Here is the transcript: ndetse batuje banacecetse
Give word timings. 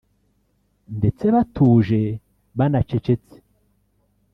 ndetse 0.97 1.25
batuje 1.35 2.01
banacecetse 2.57 3.35